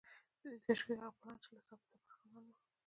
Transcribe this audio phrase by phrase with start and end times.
[0.41, 2.51] د دې تشکیل هغه پلان چې له ثباته برخمن و